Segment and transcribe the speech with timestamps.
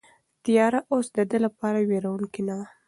[0.43, 2.65] تیاره اوس د ده لپاره وېروونکې نه وه.